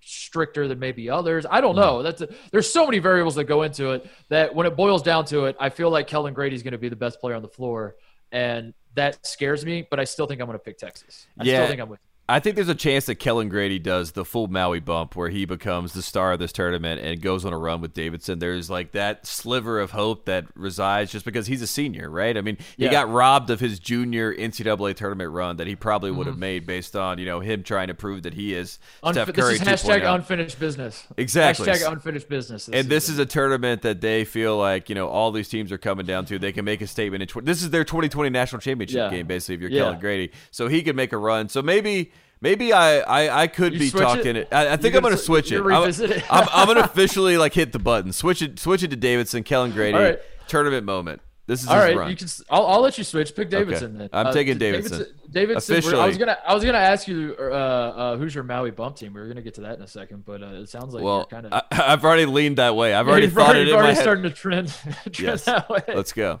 [0.00, 1.46] stricter than maybe others?
[1.48, 2.02] I don't know.
[2.02, 5.24] That's a, there's so many variables that go into it that when it boils down
[5.26, 7.48] to it, I feel like Kellan Grady's going to be the best player on the
[7.48, 7.94] floor,
[8.32, 9.86] and that scares me.
[9.88, 11.26] But I still think I'm going to pick Texas.
[11.38, 11.58] I Yeah.
[11.58, 12.00] still think I'm with.
[12.30, 15.46] I think there's a chance that Kellan Grady does the full Maui bump where he
[15.46, 18.38] becomes the star of this tournament and goes on a run with Davidson.
[18.38, 22.36] There's like that sliver of hope that resides just because he's a senior, right?
[22.36, 22.90] I mean, he Yeah.
[22.90, 26.40] got robbed of his junior NCAA tournament run that he probably would have Mm-hmm.
[26.40, 29.48] made based on, you know, him trying to prove that he is Unfi- Steph this
[29.48, 30.14] is hashtag 2.0.
[30.16, 31.06] unfinished business.
[31.16, 31.66] Exactly.
[31.66, 32.68] Hashtag unfinished business.
[32.68, 35.78] and this is a tournament that they feel like you know all these teams are
[35.78, 36.38] coming down to.
[36.38, 37.22] They can make a statement.
[37.22, 39.08] In tw- this is their 2020 national championship Yeah.
[39.16, 39.54] game, basically.
[39.54, 39.82] If you're Yeah.
[39.84, 41.48] Kellan Grady, so he could make a run.
[41.48, 44.04] So maybe, maybe I, I, I could You be switch it?
[44.04, 44.48] talking it.
[44.52, 45.60] I, I think You're I'm gonna going to switch it.
[45.62, 46.24] I'm, it?
[46.32, 48.12] I'm, I'm going to officially like hit the button.
[48.12, 48.58] Switch it.
[48.58, 50.18] Switch it to Davidson, Kellan Grady, right.
[50.46, 51.20] tournament moment.
[51.46, 51.96] This is all right.
[51.96, 52.10] run.
[52.10, 52.28] You can.
[52.50, 53.34] I'll, I'll let you switch.
[53.34, 54.10] Pick Davidson then.
[54.12, 55.06] I'm Uh, taking D- Davidson.
[55.30, 55.82] Davidson.
[55.82, 56.36] we're- I was gonna.
[56.46, 59.14] I was gonna ask you uh, uh, who's your Maui bump team.
[59.14, 61.10] We were gonna get to that in a second, but uh, it sounds like you're
[61.10, 61.62] well, kind of.
[61.72, 62.92] I've already leaned that way.
[62.92, 64.68] I've already you've thought already, it you've in my already starting to trend,
[65.10, 65.44] trend Yes.
[65.46, 65.80] that way.
[65.88, 66.40] Let's go.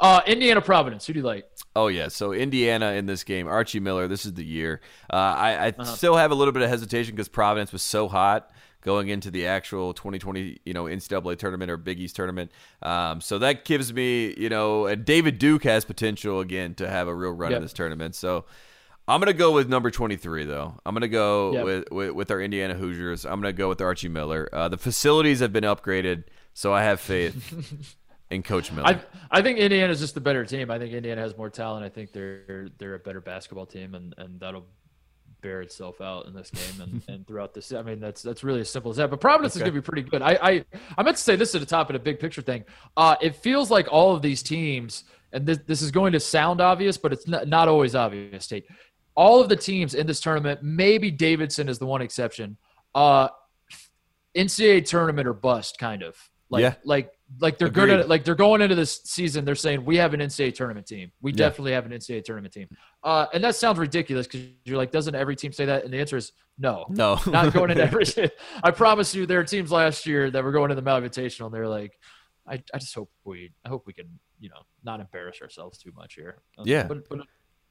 [0.00, 1.06] Uh, Indiana Providence.
[1.06, 1.48] Who do you like?
[1.74, 4.08] Oh yeah, so Indiana in this game, Archie Miller.
[4.08, 4.80] This is the year.
[5.10, 5.84] Uh, I, I Uh-huh.
[5.84, 8.50] still have a little bit of hesitation because Providence was so hot
[8.82, 12.52] going into the actual 2020, you know, NCAA tournament or Big East tournament.
[12.82, 17.08] Um, so that gives me, you know, and David Duke has potential again to have
[17.08, 17.56] a real run Yep.
[17.56, 18.14] in this tournament.
[18.14, 18.44] So
[19.08, 20.78] I'm gonna go with number 23 though.
[20.86, 21.64] I'm gonna go Yep.
[21.64, 23.24] with, with with our Indiana Hoosiers.
[23.24, 24.48] I'm gonna go with Archie Miller.
[24.52, 27.96] Uh, the facilities have been upgraded, so I have faith
[28.30, 28.86] in Coach Miller.
[28.88, 30.70] I I think Indiana's just the better team.
[30.70, 31.84] I think Indiana has more talent.
[31.84, 34.66] I think they're they're a better basketball team, and, and that'll
[35.42, 37.72] bear itself out in this game and, and throughout this.
[37.72, 39.10] I mean, that's that's really as simple as that.
[39.10, 40.22] But Providence is going to be pretty good.
[40.22, 40.64] I, I
[40.98, 42.64] I meant to say this at the top of the big picture thing.
[42.96, 46.60] Uh, it feels like all of these teams, and this this is going to sound
[46.60, 48.44] obvious, but it's not, not always obvious.
[48.44, 48.66] State,
[49.14, 52.56] all of the teams in this tournament, maybe Davidson is the one exception.
[52.94, 53.28] Uh,
[54.36, 56.16] NCAA tournament or bust, kind of.
[56.48, 56.74] Like, Yeah.
[56.84, 58.08] like, like they're good at.
[58.08, 61.10] Like they're going into this season, they're saying we have an NCAA tournament team.
[61.20, 61.36] We Yeah.
[61.38, 62.68] definitely have an NCAA tournament team.
[63.02, 65.84] Uh, and that sounds ridiculous because you're like, doesn't every team say that?
[65.84, 66.86] And the answer is no.
[66.88, 68.04] no, Not going into every.
[68.62, 71.46] I promise you, there are teams last year that were going to the Maui Invitational,
[71.46, 71.98] and they're like,
[72.46, 74.06] I, I just hope we, I hope we can,
[74.38, 76.38] you know, not embarrass ourselves too much here.
[76.56, 76.86] Uh, Yeah.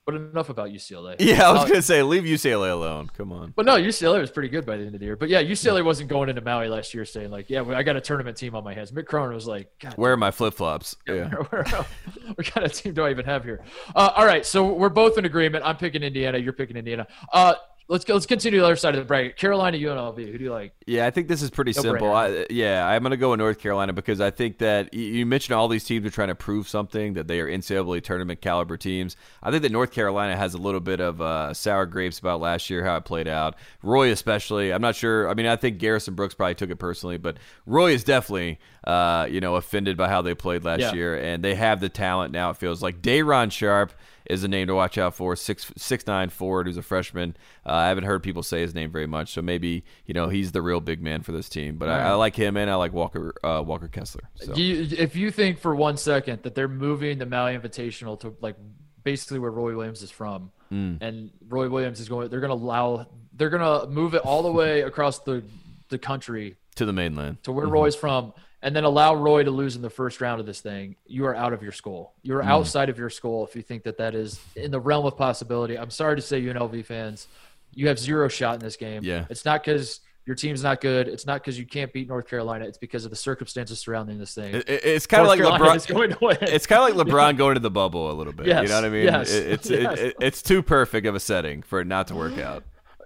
[0.05, 1.15] But enough about UCLA.
[1.19, 3.09] Yeah, I was Uh, gonna say leave UCLA alone.
[3.17, 3.53] Come on.
[3.55, 5.15] but no, UCLA was pretty good by the end of the year.
[5.15, 8.01] But yeah, UCLA wasn't going into Maui last year saying like, yeah, I got a
[8.01, 8.91] tournament team on my hands.
[8.91, 10.95] Mick Cronin was like, God, Where are my flip flops?
[11.07, 11.29] Yeah.
[11.29, 11.63] where-
[12.35, 13.63] what kind of team do I even have here?
[13.95, 15.63] Uh, all right, so we're both in agreement.
[15.65, 16.37] I'm picking Indiana.
[16.37, 17.07] You're picking Indiana.
[17.33, 17.55] Uh,
[17.87, 18.13] let's go.
[18.13, 19.37] Let's continue the other side of the bracket.
[19.37, 20.31] Carolina, UNLV.
[20.31, 20.73] Who do you like?
[20.87, 22.11] Yeah, I think this is pretty No simple.
[22.13, 25.55] I, yeah, I'm going to go with North Carolina because I think that you mentioned
[25.55, 29.15] all these teams are trying to prove something that they are NCAA tournament caliber teams.
[29.43, 32.69] I think that North Carolina has a little bit of uh, sour grapes about last
[32.69, 33.55] year how it played out.
[33.83, 34.71] Roy especially.
[34.73, 35.29] I'm not sure.
[35.29, 39.27] I mean, I think Garrison Brooks probably took it personally, but Roy is definitely uh,
[39.29, 40.93] you know offended by how they played last Yeah.
[40.93, 42.51] year, and they have the talent now.
[42.51, 43.93] It feels like Day'Ron Sharpe
[44.29, 45.35] is a name to watch out for.
[45.35, 47.35] Six six nine forward who's a freshman.
[47.65, 50.51] Uh, I haven't heard people say his name very much, so maybe you know he's
[50.51, 51.77] the real big man for this team.
[51.77, 54.29] But I, I, like him and I like Walker uh, Walker Kessler.
[54.35, 54.53] So.
[54.55, 58.55] You, if you think for one second that they're moving the Maui Invitational to like
[59.03, 61.01] basically where Roy Williams is from, mm.
[61.01, 64.43] and Roy Williams is going, they're going to allow, they're going to move it all
[64.43, 65.43] the way across the
[65.89, 67.73] the country to the mainland to where mm-hmm.
[67.73, 68.33] Roy's from
[68.65, 71.35] and then allow Roy to lose in the first round of this thing, you are
[71.35, 72.13] out of your school.
[72.23, 72.47] You're mm.
[72.47, 75.77] outside of your school if you think that that is in the realm of possibility.
[75.77, 77.27] I'm sorry to say, UNLV fans,
[77.75, 79.03] you have zero shot in this game.
[79.03, 79.27] Yeah.
[79.29, 81.07] It's not because your team's not good.
[81.07, 82.65] It's not because you can't beat North Carolina.
[82.65, 84.55] It's because of the circumstances surrounding this thing.
[84.55, 85.87] It, it's kind of like LeBron.
[85.87, 86.37] Going to win.
[86.41, 88.47] It's kind of like LeBron going to the bubble a little bit.
[88.47, 88.63] Yes.
[88.63, 89.03] You know what I mean?
[89.03, 89.31] Yes.
[89.31, 90.13] It, it's yes.
[90.19, 92.63] it's too perfect of a setting for it not to work out.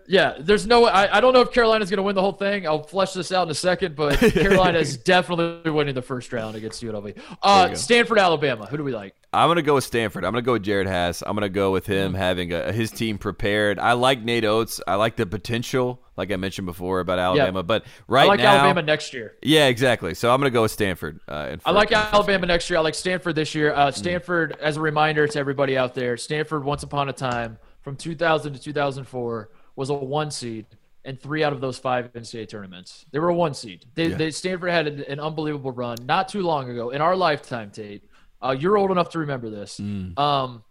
[0.10, 0.86] Yeah, there's no.
[0.86, 2.66] I, I don't know if Carolina's going to win the whole thing.
[2.66, 6.56] I'll flesh this out in a second, but Carolina is definitely winning the first round
[6.56, 7.16] against UNLV.
[7.44, 8.66] Uh, Stanford, Alabama.
[8.66, 9.14] Who do we like?
[9.32, 10.26] I'm going to go with Stanford.
[10.26, 11.22] I'm going to go with Jerod Haase.
[11.24, 12.22] I'm going to go with him mm-hmm.
[12.22, 13.78] having a, his team prepared.
[13.78, 14.82] I like Nate Oats.
[14.88, 17.60] I like the potential, like I mentioned before about Alabama.
[17.60, 17.62] Yeah.
[17.62, 19.36] But right I like now, Alabama next year.
[19.44, 20.16] Yeah, exactly.
[20.16, 21.20] So I'm going to go with Stanford.
[21.28, 22.80] Uh, I like Alabama next year.
[22.80, 23.76] I like Stanford this year.
[23.76, 24.64] Uh, Stanford, mm-hmm.
[24.64, 28.60] as a reminder to everybody out there, Stanford once upon a time from 2000 to
[28.60, 30.66] 2004 was a one seed
[31.06, 33.06] and three out of those five NCAA tournaments.
[33.12, 33.86] They were a one seed.
[33.96, 34.18] They, yeah.
[34.18, 38.04] they Stanford had an, an, unbelievable run not too long ago in our lifetime, Tate.
[38.42, 39.80] Uh, you're old enough to remember this.
[39.80, 40.20] Mm.
[40.20, 40.64] Um,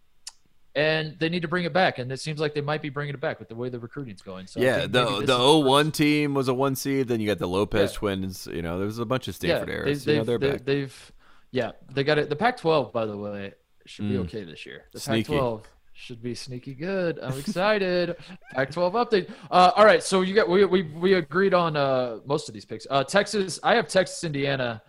[0.75, 3.14] and they need to bring it back, and it seems like they might be bringing
[3.14, 4.47] it back with the way the recruiting's going.
[4.47, 7.09] So yeah, the the 01 team was a one seed.
[7.09, 7.99] Then you got the Lopez yeah.
[7.99, 8.47] twins.
[8.47, 10.05] You know, there's a bunch of Stanford yeah, eras.
[10.05, 10.59] They, you know, they're they.
[10.59, 11.12] They've
[11.51, 12.29] yeah, they got it.
[12.29, 13.55] The Pac-12, by the way,
[13.87, 14.11] should mm.
[14.11, 14.85] be okay this year.
[14.92, 15.33] The Sneaky.
[15.33, 15.64] Pac-12
[15.99, 17.19] should be sneaky good.
[17.21, 18.17] I'm excited.
[18.53, 19.31] Pac-12 update.
[19.51, 22.65] Uh, all right, so you got we we, we agreed on uh, most of these
[22.65, 22.87] picks.
[22.89, 24.81] Uh, Texas, I have Texas, Indiana.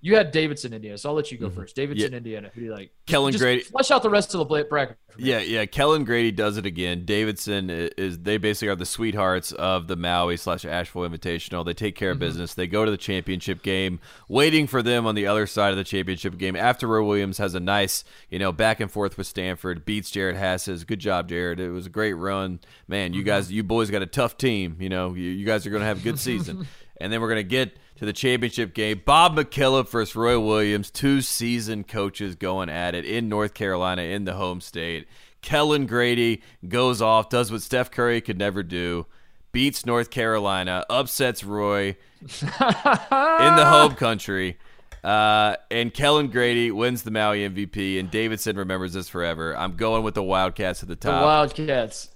[0.00, 1.56] You had Davidson, Indiana, so I'll let you go mm-hmm.
[1.56, 1.74] first.
[1.74, 2.18] Davidson, yeah.
[2.18, 2.50] Indiana.
[2.54, 2.92] Who do you like?
[3.06, 3.62] Kellan Just Grady.
[3.62, 4.96] Flesh out the rest of the bracket.
[5.16, 5.66] Yeah, yeah.
[5.66, 7.04] Kellan Grady does it again.
[7.04, 11.66] Davidson is they basically are the sweethearts of the Maui slash Asheville Invitational.
[11.66, 12.26] They take care of mm-hmm.
[12.26, 12.54] business.
[12.54, 15.84] They go to the championship game, waiting for them on the other side of the
[15.84, 16.54] championship game.
[16.54, 20.36] After Roy Williams has a nice, you know, back and forth with Stanford, beats Jerod
[20.36, 20.84] Haase's.
[20.84, 21.58] Good job, Jerod.
[21.58, 23.14] It was a great run, man.
[23.14, 23.26] You mm-hmm.
[23.26, 24.76] guys, you boys got a tough team.
[24.78, 26.68] You know, you, you guys are going to have a good season.
[27.00, 29.02] and then we're going to get to the championship game.
[29.04, 34.24] Bob McKillop versus Roy Williams, two seasoned coaches going at it in North Carolina in
[34.24, 35.08] the home state.
[35.42, 39.06] Kellan Grady goes off, does what Steph Curry could never do,
[39.52, 44.58] beats North Carolina, upsets Roy in the home country.
[45.02, 49.56] Uh, and Kellan Grady wins the Maui MVP, and Davidson remembers this forever.
[49.56, 51.20] I'm going with the Wildcats at the top.
[51.20, 52.10] The Wildcats.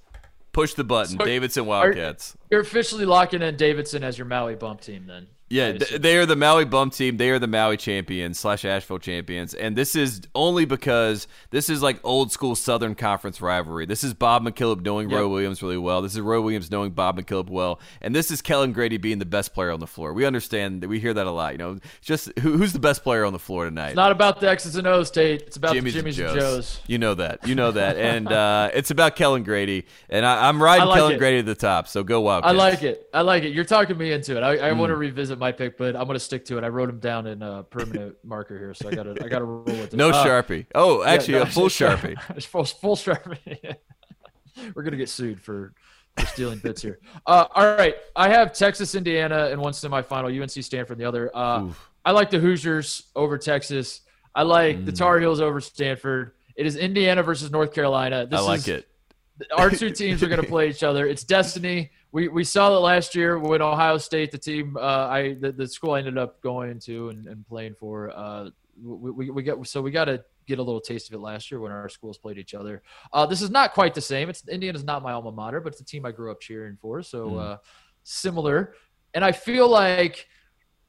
[0.53, 1.18] Push the button.
[1.18, 2.37] So Davidson Wildcats.
[2.51, 5.29] You're officially locking in Davidson as your Maui bump team then.
[5.53, 7.19] Yeah, they are the Maui bump team.
[7.19, 11.83] They are the Maui champions slash Asheville champions, and this is only because this is
[11.83, 13.85] like old school Southern Conference rivalry.
[13.85, 15.21] This is Bob McKillop knowing yep.
[15.21, 16.01] Roy Williams really well.
[16.01, 19.27] This is Roy Williams knowing Bob McKillop well, and this is Kellan Grady being the
[19.27, 20.15] best player on the floor.
[20.15, 21.53] We understand that we hear that a lot.
[21.53, 23.88] You know, just who, who's the best player on the floor tonight?
[23.88, 25.43] It's not about the X's and O's, Tate.
[25.43, 26.35] It's about Jimmy's, the Jimmy's and Joes.
[26.35, 26.81] and Joes.
[26.87, 27.47] You know that.
[27.47, 31.12] You know that, and uh, it's about Kellan Grady, and I, am riding like Kellan
[31.17, 31.19] it.
[31.19, 31.88] Grady to the top.
[31.88, 32.55] So go Wildcats.
[32.55, 33.11] I like it.
[33.12, 33.53] I like it.
[33.53, 34.43] You're talking me into it.
[34.43, 34.79] I, I mm.
[34.79, 36.64] want to revisit my pick, but I'm going to stick to it.
[36.64, 39.40] I wrote them down in a permanent marker here, so I got to I got
[39.40, 39.96] to roll with it.
[39.96, 40.66] No uh, sharpie.
[40.74, 42.42] Oh, actually, yeah, no, a full sharpie.
[42.44, 43.76] full, full sharpie.
[44.74, 45.74] We're gonna get sued for,
[46.16, 47.00] for stealing bits here.
[47.26, 51.31] Uh, all right, I have Texas, Indiana in one semifinal, UNC Stanford in the other.
[51.35, 51.68] Uh,
[52.05, 54.02] I like the Hoosiers over Texas.
[54.35, 54.87] I like mm.
[54.87, 56.33] the Tar Heels over Stanford.
[56.55, 58.26] It is Indiana versus North Carolina.
[58.26, 58.88] This I like is, it.
[59.57, 61.07] Our two teams are going to play each other.
[61.07, 65.35] It's destiny we we saw that last year when Ohio State, the team uh, I
[65.35, 69.31] the, the school I ended up going to and, and playing for, uh, we, we,
[69.31, 71.72] we got so we got to get a little taste of it last year when
[71.72, 72.83] our schools played each other.
[73.12, 74.29] Uh, this is not quite the same.
[74.29, 77.03] It's Indiana's not my alma mater, but it's a team I grew up cheering for,
[77.03, 77.40] so mm.
[77.40, 77.57] uh,
[78.03, 78.75] similar.
[79.14, 80.27] And I feel like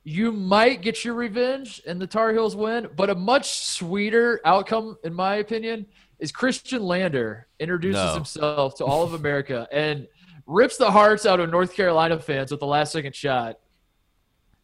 [0.04, 4.98] you might get your revenge and the Tar Heels win, but a much sweeter outcome,
[5.06, 5.86] in my opinion,
[6.20, 8.14] is Khristian Lander introduces no.
[8.14, 10.08] himself to all of America and
[10.46, 13.60] rips the hearts out of North Carolina fans with the last second shot.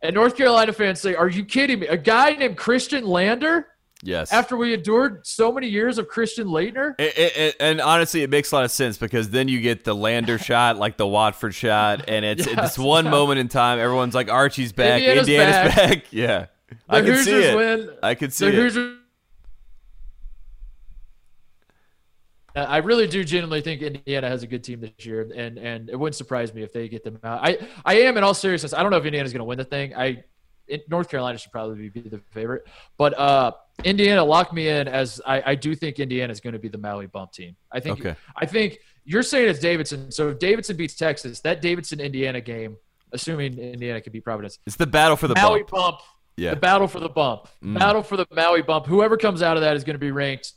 [0.02, 1.88] And North Carolina fans say, Are you kidding me?
[1.88, 3.68] A guy named Khristian Lander?
[4.02, 4.32] Yes.
[4.32, 6.96] After we endured so many years of Christian Laettner?
[6.98, 9.94] It, it, and honestly, it makes a lot of sense because then you get the
[9.94, 13.78] Lander shot, like the Watford shot, and it's yes, it's one moment in time.
[13.78, 15.76] Everyone's like, Archie's back, Indiana's, Indiana's back.
[15.76, 16.06] back.
[16.12, 16.46] Yeah.
[16.70, 17.56] The I can Hoosiers see it.
[17.58, 17.90] Win.
[18.04, 18.56] I can see the it.
[18.56, 18.99] Hoosiers
[22.56, 25.96] I really do genuinely think Indiana has a good team this year, and and it
[25.96, 27.40] wouldn't surprise me if they get them out.
[27.44, 28.74] I I am in all seriousness.
[28.74, 29.96] I don't know if Indiana's going to win the thing.
[29.96, 30.24] I
[30.68, 33.52] it, North Carolina should probably be the favorite, but uh,
[33.84, 36.78] Indiana lock me in as I, I do think Indiana is going to be the
[36.78, 37.56] Maui bump team.
[37.72, 38.16] I think okay.
[38.36, 40.12] I think You're saying it's Davidson.
[40.12, 42.78] So if Davidson beats Texas, that Davidson Indiana game,
[43.12, 45.72] assuming Indiana can beat Providence, It's the battle for the Maui bump.
[45.72, 46.00] bump.
[46.38, 46.52] Yeah.
[46.52, 47.48] The battle for the bump.
[47.62, 48.86] Battle for the Maui bump.
[48.86, 50.54] Whoever comes out of that is going to be ranked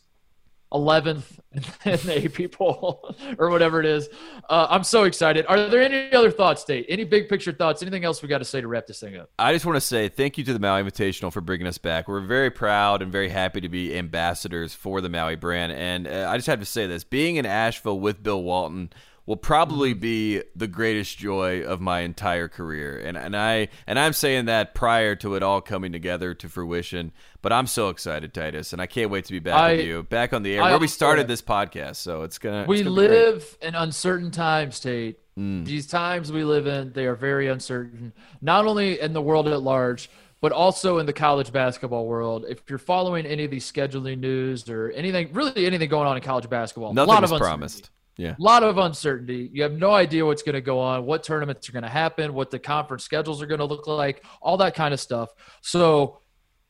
[0.72, 4.08] 11th in the AP poll or whatever it is.
[4.48, 5.44] Uh, I'm so excited.
[5.46, 6.86] Are there any other thoughts, Tate?
[6.88, 7.82] Any big picture thoughts?
[7.82, 9.30] Anything else we got to say to wrap this thing up?
[9.38, 12.08] I just want to say thank you to the Maui Invitational for bringing us back.
[12.08, 15.72] We're very proud and very happy to be ambassadors for the Maui brand.
[15.72, 18.90] And uh, I just have to say this being in Asheville with Bill Walton
[19.26, 20.00] will probably mm-hmm.
[20.00, 22.98] be the greatest joy of my entire career.
[22.98, 27.12] And and I and I'm saying that prior to it all coming together to fruition.
[27.40, 30.02] But I'm so excited, Titus, and I can't wait to be back I- with you,
[30.04, 31.96] back on the air I where we started this podcast.
[31.96, 35.18] So it's gonna We it's gonna live in uncertain times, Tate.
[35.38, 35.64] Mm.
[35.64, 39.62] These times we live in, they are very uncertain, not only in the world at
[39.62, 40.10] large,
[40.42, 42.44] but also in the college basketball world.
[42.46, 46.22] If you're following any of these scheduling news or anything, really anything going on in
[46.22, 47.90] college basketball, a lot is of promised.
[48.16, 48.34] Yeah.
[48.38, 49.50] A lot of uncertainty.
[49.52, 52.34] You have no idea what's going to go on, what tournaments are going to happen,
[52.34, 55.30] what the conference schedules are going to look like, all that kind of stuff.
[55.62, 56.18] So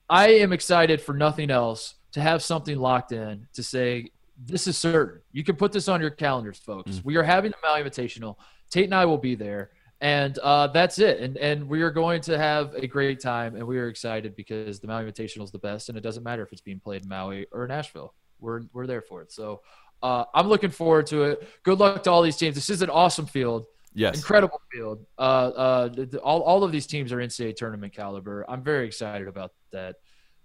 [0.08, 4.10] I am excited for nothing else to have something locked in to say,
[4.44, 5.20] this is certain.
[5.32, 7.00] You can put this on your calendars, folks.
[7.04, 8.36] We are having the Maui Invitational.
[8.70, 9.70] Tate and I will be there.
[10.00, 11.20] And uh, that's it.
[11.20, 13.54] And and we are going to have a great time.
[13.54, 15.88] And we are excited because the Maui Invitational is the best.
[15.88, 18.14] And it doesn't matter if it's being played in Maui or Asheville.
[18.40, 19.30] We're, we're there for it.
[19.30, 19.62] So
[20.02, 21.48] uh, I'm looking forward to it.
[21.62, 22.54] Good luck to all these teams.
[22.54, 24.16] This is an awesome field, Yes.
[24.16, 25.04] incredible field.
[25.18, 25.88] Uh, uh,
[26.22, 28.44] all, all of these teams are NCAA tournament caliber.
[28.48, 29.96] I'm very excited about that.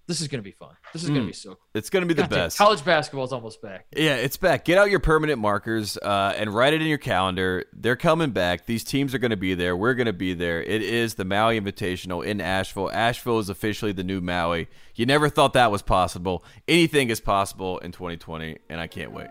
[0.07, 0.69] This is going to be fun.
[0.93, 1.31] This is going to Mm.
[1.31, 1.59] be so cool.
[1.73, 2.57] It's gonna be the God damn, best.
[2.57, 3.87] College basketball is almost back.
[3.93, 4.63] Yeah, it's back.
[4.63, 7.65] Get out your permanent markers uh, and write it in your calendar.
[7.73, 8.67] They're coming back.
[8.67, 9.75] These teams are going to be there.
[9.75, 10.63] We're going to be there.
[10.63, 12.89] It is the Maui Invitational in Asheville.
[12.89, 14.69] Asheville is officially the new Maui.
[14.95, 16.41] You never thought that was possible.
[16.69, 19.27] Anything is possible in 2020, and I can't wait.